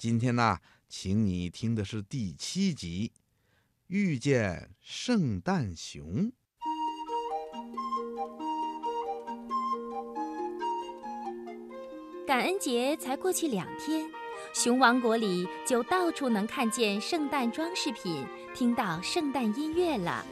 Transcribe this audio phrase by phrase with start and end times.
[0.00, 0.56] 今天呢，
[0.88, 3.12] 请你听的是第七集
[3.88, 6.02] 《遇见圣诞熊》。
[12.26, 14.08] 感恩节才过去两天，
[14.54, 18.24] 熊王国里就到处能看见圣诞装饰品，
[18.54, 20.24] 听到圣诞音乐了。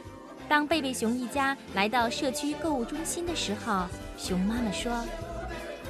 [0.47, 3.85] 当贝贝熊一家来到社区购物中心的时候，
[4.17, 5.05] 熊妈妈说：“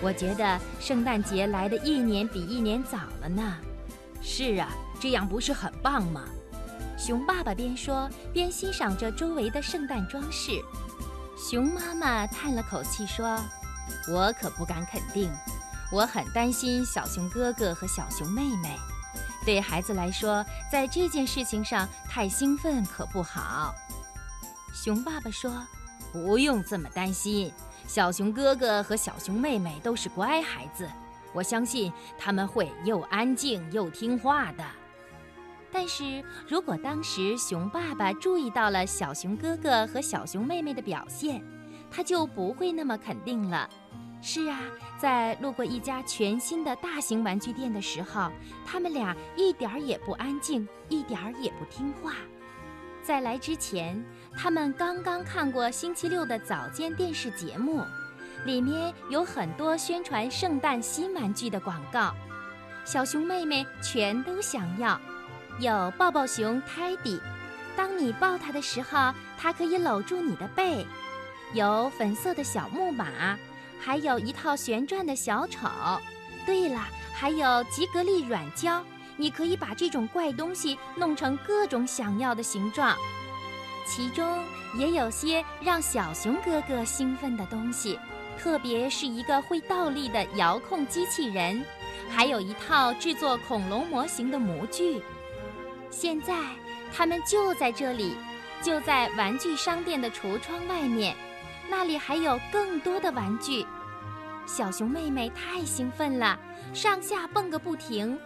[0.04, 3.58] 我觉得圣诞节来的一年比一年早了呢。
[4.22, 6.24] ”“是啊，这样不是很棒吗？”
[6.98, 10.52] 熊爸爸边说边欣赏着周围的圣诞装饰。
[11.38, 13.40] 熊妈妈叹了口气说
[14.12, 15.32] ：“我可不敢肯定，
[15.92, 18.78] 我很担心小熊哥哥和小熊妹妹。
[19.46, 23.74] 对孩子来说，在这件事情上太兴奋可不好。”
[24.76, 25.66] 熊爸爸说
[26.12, 27.52] ：“不用这么担心，
[27.88, 30.88] 小熊哥哥和小熊妹妹都是乖孩子，
[31.34, 34.64] 我相信他们会又安静又听话的。”
[35.72, 41.44] 但是如果当时熊爸爸注意到了小熊哥哥和小熊妹妹的表现，
[41.92, 43.70] 他就不会那么肯定了。
[44.22, 44.60] 是啊，
[44.98, 48.30] 在路过一家全新的大型玩具店的时候，
[48.66, 52.16] 他们俩一点儿也不安静，一点儿也不听话。
[53.02, 54.04] 在来之前，
[54.36, 57.86] 他们刚刚看过星期六的早间电视节目，
[58.46, 62.14] 里面有很多宣传圣诞新玩具的广告，
[62.86, 65.00] 小熊妹妹全都想要。
[65.60, 67.20] 有抱抱熊泰迪，
[67.76, 70.86] 当你抱它的时候，它可以搂住你的背；
[71.54, 73.38] 有粉色的小木马，
[73.80, 75.68] 还有一套旋转的小丑。
[76.46, 76.80] 对了，
[77.14, 78.84] 还有吉格力软胶。
[79.18, 82.96] 你可以把这种怪东西弄成各种想要的形状，
[83.86, 84.42] 其中
[84.78, 88.00] 也有些让小熊哥哥兴奋的东西，
[88.42, 91.64] 特别是一个会倒立的遥控机器人，
[92.10, 95.04] 还有一套制作恐龙模型的模具。
[95.90, 96.34] 现在
[96.94, 98.16] 他们就在这里，
[98.62, 101.16] 就在玩具商店的橱窗外面，
[101.70, 103.66] 那里还有更多的玩具。
[104.46, 106.40] 小熊妹妹太兴奋了，
[106.74, 108.18] 上下蹦个不停。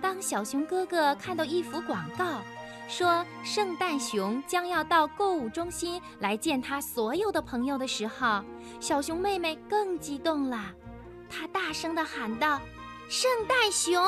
[0.00, 2.42] 当小熊哥哥看到一幅广告，
[2.88, 8.42] 说圣诞熊将要到购物中心来见他所有的朋友的时候，
[8.80, 10.74] 小熊妹妹更激动了。
[11.28, 12.58] 她大声地喊道
[13.10, 14.02] ：“圣诞熊！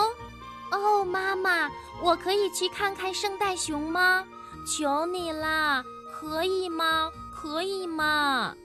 [0.73, 1.71] 哦，妈妈，
[2.03, 4.27] 我可以去看看圣诞熊吗？
[4.67, 7.11] 求你啦，可以吗？
[7.35, 8.57] 可以吗？”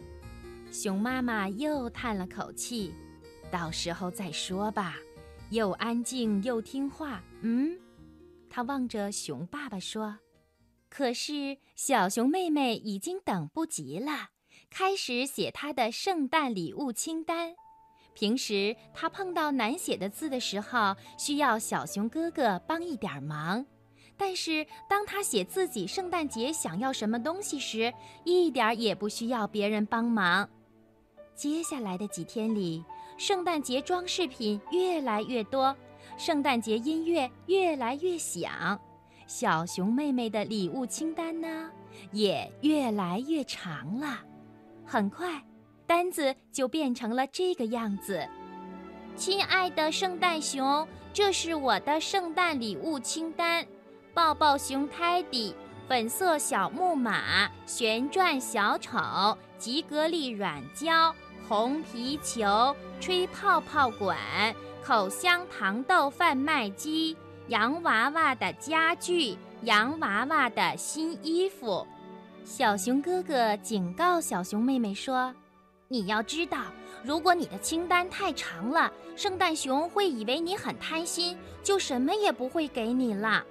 [0.71, 2.93] 熊妈妈又叹了口气
[3.51, 4.95] ：“到时候再说吧。”
[5.51, 7.77] 又安静又听话，嗯，
[8.55, 10.17] 他望着熊爸爸说
[10.87, 14.29] ：“可是小熊妹妹已经等不及了，
[14.69, 17.53] 开始写她的圣诞礼物清单。
[18.13, 23.61] 平时她碰到难写的字的时候，需要小熊哥哥帮一点忙；
[24.15, 30.49] 但是当她写自己圣诞节想要什么东西时，一点也不需要别人帮忙。
[31.35, 32.81] 接下来的几天里。”
[33.17, 35.73] 圣诞节装饰品越来越多，
[36.17, 38.79] 圣诞节音乐越来越响，
[39.27, 41.69] 小熊妹妹的礼物清单呢
[42.11, 44.19] 也越来越长了。
[44.85, 45.43] 很快，
[45.85, 48.25] 单子就变成了这个样子：
[49.15, 53.65] 亲爱的圣诞熊，这是我的圣诞礼物清单，
[54.13, 55.53] 抱抱熊泰迪、
[55.87, 58.97] 粉色小木马、旋转小丑、
[59.57, 61.13] 吉格力软胶。
[61.47, 64.17] 红皮球、吹泡泡管、
[64.85, 71.87] 口香糖豆贩卖机、洋娃娃的家具、洋娃娃的新衣服。
[72.43, 75.33] 小熊哥哥警告小熊妹妹说
[75.89, 76.65] ：“你要知道，
[77.03, 83.43] 如果你的清单太长了，圣诞熊会以为你很贪心，就什么也不会给你了。”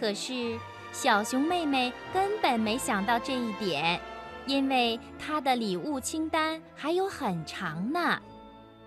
[0.00, 0.58] 可是，
[0.90, 4.00] 小熊妹妹根本没想到这一点。
[4.46, 8.18] 因为她的礼物清单还有很长呢，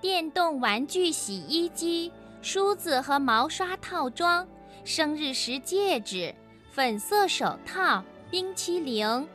[0.01, 2.11] 电动玩具洗衣机、
[2.41, 4.47] 梳子和毛刷套装、
[4.83, 6.33] 生日时戒指、
[6.71, 9.27] 粉色手套、冰淇淋，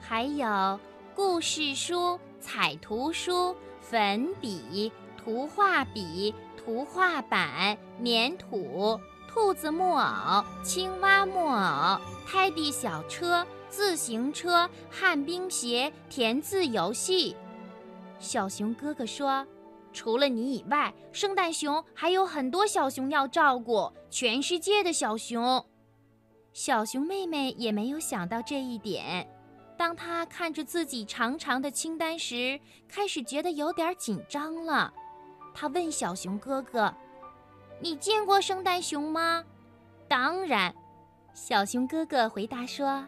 [0.00, 0.78] 还有
[1.14, 13.46] 故事书、彩图书、粉笔、图画笔、图画板、粘土、兔子木偶、青蛙木偶、泰迪小车。
[13.70, 17.34] 自行车、旱冰鞋、填字游戏。
[18.20, 19.44] 小熊哥哥说
[19.94, 25.64] ：“除了你以外，圣诞熊还有很多小熊要照顾，全世界的小熊。”
[26.52, 29.26] 小熊妹妹也没有想到这一点。
[29.78, 34.92] 当她看着自己长长的清单时，开始觉得有点紧张了。
[35.54, 36.92] 她问小熊哥哥
[37.80, 39.44] ：“你见过圣诞熊吗？
[40.08, 40.74] 当然，
[41.32, 43.06] 小熊哥哥回答说。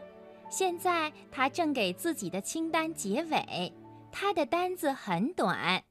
[0.49, 3.73] 现在他正给自己的清单结尾，
[4.12, 5.82] 他的单子很短。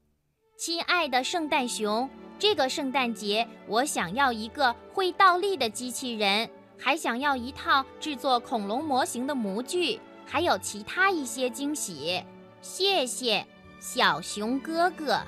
[0.57, 2.09] 亲爱的圣诞熊，
[2.39, 12.23] 这个圣诞节我想要一个会倒立的机器人，还想要一套制作恐龙模型的模具，还有其他一些惊喜。
[12.61, 13.45] 谢谢，
[13.81, 15.19] 小熊哥哥。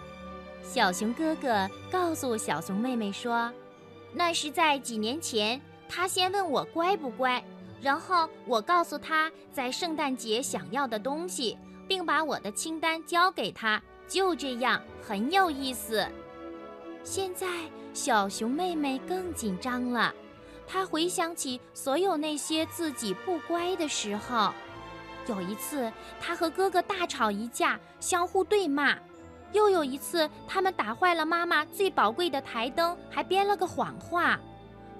[0.63, 3.51] 小熊哥哥告诉小熊妹妹说
[4.15, 7.44] ：“那是在几年前，他先问我乖不乖。”
[7.81, 13.81] 然后我告诉他在圣诞节想要的东西，并把我的清单交给他。
[14.07, 16.06] 就这样，很有意思。
[17.04, 17.48] 现在
[17.94, 20.13] 小熊妹妹更紧张了，
[20.68, 24.54] 她回想起所有那些自己不乖的时候。
[25.27, 28.98] 有一次，她和哥哥大吵一架，相互对骂；
[29.51, 34.39] 又有一次，他们打坏了妈妈最宝贵的台灯，还编了个谎话。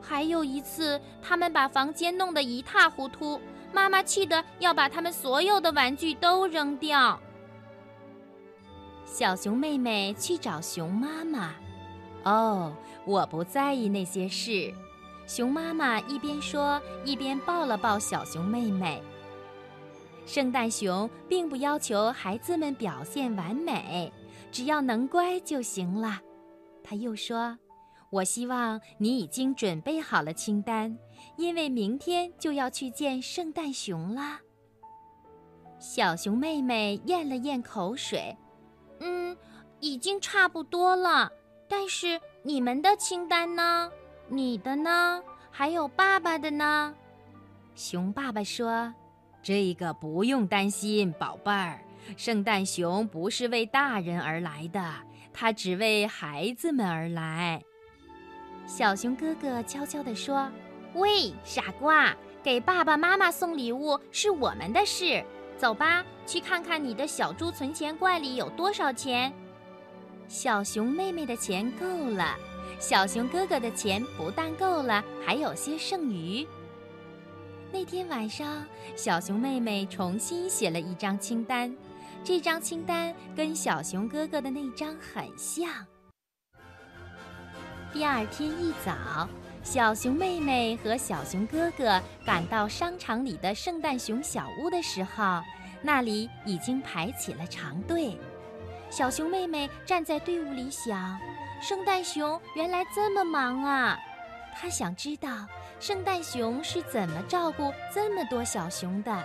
[0.02, 3.40] 还有一次，他们把房间弄得一塌糊涂，
[3.74, 7.20] 妈妈气得要把他们所有的玩具都扔掉。
[9.08, 11.56] 小熊妹妹去找熊妈妈。
[12.24, 12.76] 哦，
[13.06, 14.72] 我不在意那些事。
[15.26, 19.02] 熊妈妈一边说，一边抱了抱小熊妹妹。
[20.26, 24.12] 圣诞熊并不要求孩子们表现完美，
[24.52, 26.22] 只要能乖就行了。
[26.84, 27.58] 他又说。
[28.10, 30.98] 我希望你已经准备好了清单，
[31.36, 34.40] 因为明天就要去见圣诞熊啦。
[35.78, 38.34] 小熊妹妹咽了咽口水，
[39.00, 39.36] 嗯，
[39.80, 41.32] 已经差不多了。
[41.68, 43.92] 但是你们的清单呢？
[44.28, 45.22] 你的呢？
[45.52, 46.94] 还有爸爸的呢？
[47.76, 48.94] 熊爸爸说
[49.44, 51.80] ：“这个不用担心，宝贝儿。
[52.16, 54.82] 圣诞熊不是为大人而来的，
[55.34, 57.62] 它只为孩子们而来。”
[58.66, 60.50] 小熊哥哥悄悄地说
[60.96, 65.24] ：“喂，傻瓜，给爸爸妈妈送礼物是我们的事。
[65.58, 69.34] 走吧，去看看你的小猪存钱罐里有多少钱。
[70.28, 72.36] 小熊妹妹的钱够了，
[72.80, 76.46] 小熊哥哥的钱不但够了，还有些剩余。
[77.72, 78.64] 那天晚上，
[78.96, 81.76] 小熊妹妹重新写了一张清单，
[82.24, 85.70] 这张清单跟小熊哥哥的那张很像。”
[87.92, 89.28] 第二天一早，
[89.70, 95.42] 小熊妹妹和小熊哥哥赶到商场里的圣诞熊小屋的时候，
[95.82, 98.18] 那里已经排起了长队。
[98.90, 101.20] 小熊妹妹站在队伍里想：
[101.62, 104.00] 圣诞熊原来这么忙啊！
[104.56, 105.46] 她想知道
[105.82, 109.22] 圣诞熊是怎么照顾这么多小熊的。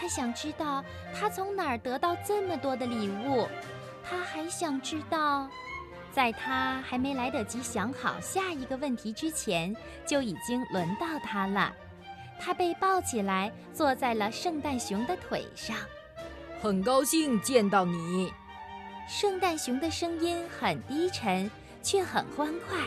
[0.00, 0.82] 她想知道
[1.14, 3.46] 他从哪儿得到这么多的礼物。
[4.02, 5.46] 她还想知道。
[6.16, 9.76] 在他还没来得及想好下一个问题之前，
[10.06, 11.70] 就已经轮到他了。
[12.40, 15.76] 他被抱起来，坐在了圣诞熊的腿上。
[16.58, 18.32] 很高兴见到你。
[19.06, 21.50] 圣诞熊的声音很低沉，
[21.82, 22.78] 却很欢快。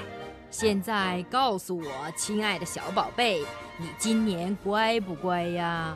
[0.50, 3.46] 现在告诉我，亲爱的小宝贝，
[3.78, 5.96] 你今年乖不乖呀？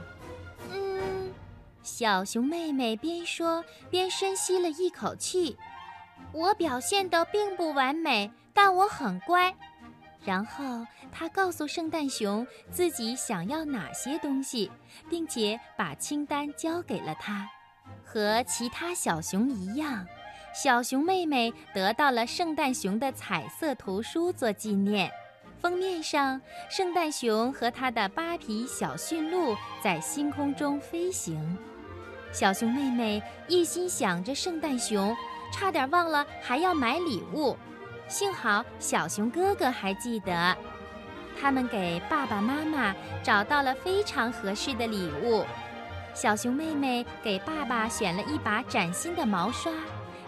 [0.72, 1.34] 嗯，
[1.82, 5.58] 小熊妹妹边说边深吸了一口气。
[6.32, 9.54] 我表现得并不完美，但我很乖。
[10.26, 14.72] 然后他告诉圣诞熊自己想要哪些东西，
[15.10, 17.50] 并且把清单交给了他。
[18.06, 20.08] 和其他小熊一样，
[20.54, 25.12] 小熊妹妹得到了圣诞熊的彩色图书做纪念。
[25.60, 31.58] 封面上，圣诞熊和他的八匹小驯鹿在星空中飞行。
[32.32, 35.16] 小熊妹妹一心想着圣诞熊。
[35.54, 37.56] 差点忘了还要买礼物，
[38.08, 40.58] 幸好小熊哥哥还记得，
[41.40, 45.46] 他们给爸爸妈妈找到了非常合适的礼物。
[46.16, 49.72] 小熊妹妹给爸爸选了一把崭新的毛刷，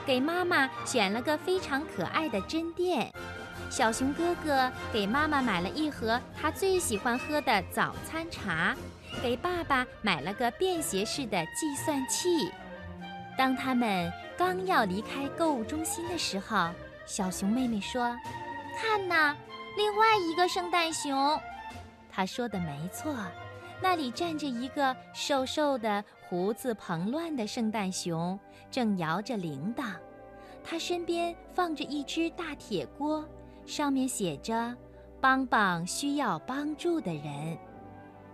[0.05, 3.12] 给妈妈选了个非常可爱的针垫。
[3.72, 8.75] 小熊哥哥给妈妈买了一盒他最喜欢喝的早餐茶，
[9.24, 12.51] 给爸爸买了个便携式的计算器。
[13.38, 14.12] 当他们。
[14.38, 16.70] 刚要离开购物中心的时候，
[17.06, 18.13] 小熊妹妹说
[18.77, 19.34] ：“看呐，
[19.77, 21.39] 另外一个圣诞熊。”
[22.12, 23.15] 她说的没错，
[23.82, 28.38] 那里站着一个瘦瘦的、胡子蓬乱的圣诞熊，
[28.70, 29.94] 正摇着铃铛。
[30.65, 33.24] 他身边放着一只大铁锅，
[33.65, 34.75] 上面写着
[35.22, 37.58] ：“帮帮需要帮助的人。”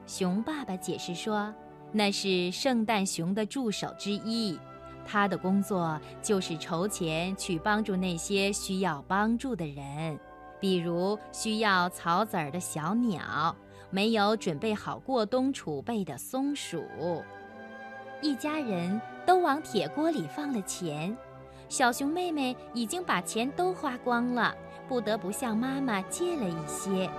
[0.07, 1.53] 熊爸爸解释说
[1.93, 4.59] ：“那是圣诞熊的助手之一。”
[5.05, 10.19] 他的工作就是筹钱去帮助那些需要帮助的人。
[10.59, 13.55] 比如需要草籽儿的小鸟，
[13.89, 16.83] 没有准备好过冬储备的松鼠。
[18.21, 21.17] 一家人都往铁锅里放了钱，
[21.67, 24.55] 小熊妹妹已经把钱都花光了，
[24.87, 27.09] 不得不向妈妈借了一些。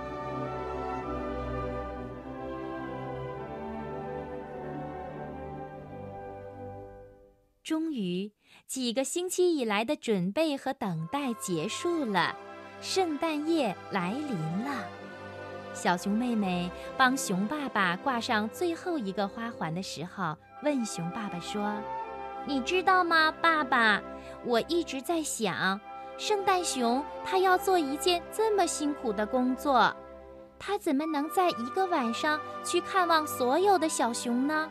[7.93, 8.31] 于，
[8.67, 12.35] 几个星期以来的准备和等待结束了。
[12.81, 14.85] 圣诞夜来临了，
[15.73, 21.73] 小熊妹妹帮熊爸爸挂上最后一个花环的时候，问熊爸爸说
[22.45, 24.01] ：“你知道吗，爸爸？
[24.43, 25.79] 我一直在想，
[26.17, 29.95] 圣诞熊它要做一件这么辛苦的工作，
[30.59, 34.69] 它怎么能在一个晚上去看望所有的小熊呢？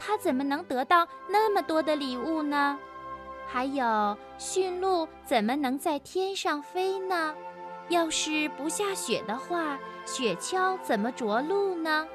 [0.00, 2.76] 它怎么能得到那么多的礼物呢？”
[3.46, 7.34] 还有驯鹿怎么能在天上飞呢？
[7.88, 9.76] 要是不下雪的话，
[10.06, 12.06] 雪橇怎么着陆呢？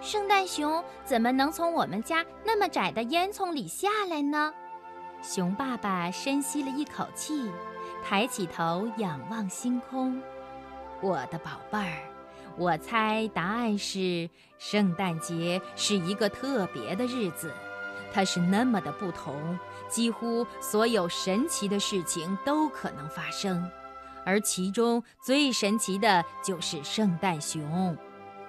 [0.00, 4.52] 圣诞熊怎么能从我们家那么窄的烟囱里下来呢？
[5.22, 7.48] 熊爸爸深吸了一口气，
[8.04, 10.20] 抬起头仰望星空。
[11.00, 12.02] 我的宝贝儿，
[12.56, 14.28] 我猜答案是
[14.58, 17.52] 圣诞节是一个特别的日子。
[18.14, 23.66] 它是那么的不同，几乎所有神奇的事情都可能发生，
[24.22, 27.96] 而其中最神奇的就是圣诞熊。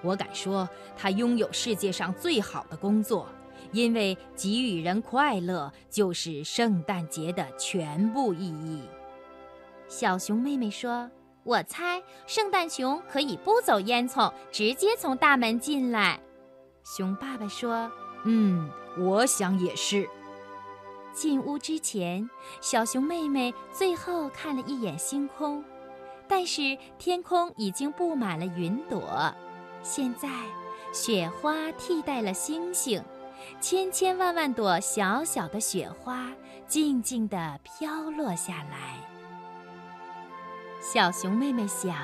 [0.02, 0.68] 我敢说，
[0.98, 3.26] 它拥有世界上最好的工作，
[3.72, 8.82] 因为给予人快乐就是圣诞节的全部意义。
[9.88, 11.10] 小熊妹妹说
[11.44, 16.18] ：“我猜圣诞熊可以不走烟囱，直接从大门进来。”
[16.84, 17.90] 熊爸爸说
[18.26, 20.08] ：“嗯。”我想也是。
[21.12, 25.64] 进屋之前，小熊妹妹最后看了一眼星空，
[26.28, 29.34] 但是天空已经布满了云朵。
[29.82, 30.28] 现在，
[30.92, 33.02] 雪花替代了星星，
[33.60, 36.30] 千千万万朵小小的雪花
[36.68, 39.13] 静静地飘落下来。
[40.84, 41.96] 小熊妹妹想：“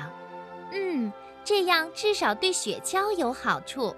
[0.73, 3.93] 嗯，这样至少对雪橇有好处。”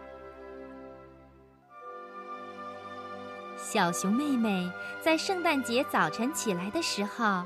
[3.57, 7.45] 小熊妹妹在圣诞节早晨起来的时候，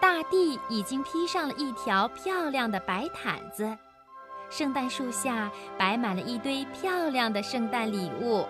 [0.00, 3.76] 大地已经披上了一条漂亮的白毯子，
[4.48, 8.46] 圣诞树下摆满了一堆漂亮的圣诞礼物，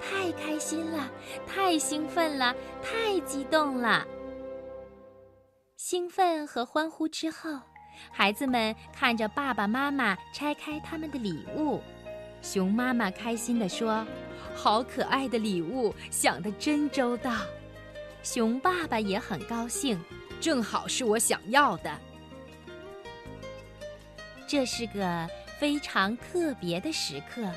[0.00, 1.10] 太开心了，
[1.48, 4.06] 太兴奋了，太激动了！
[5.76, 7.58] 兴奋和欢呼之后，
[8.10, 11.80] 孩子们看着爸爸妈妈拆开他们的礼物，
[12.42, 14.06] 熊妈妈开心地说。
[14.54, 17.32] 好可爱的礼物，想得真周到。
[18.22, 19.98] 熊爸爸也很高兴，
[20.42, 21.90] 正好是我想要的。
[24.46, 25.26] 这是个
[25.58, 27.50] 非常特别的时刻，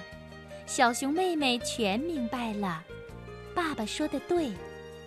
[0.66, 2.82] 小熊妹妹全明白了。
[3.54, 4.54] 爸爸说的对，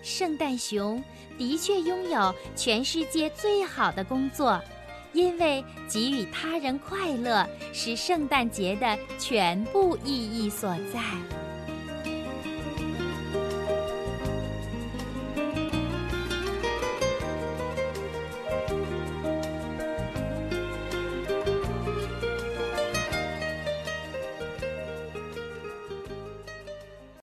[0.03, 1.03] 圣诞熊
[1.39, 4.63] 的确拥有全世界最好的工作，
[5.19, 11.38] 因为给予他人快乐是圣诞节的全部意义所在。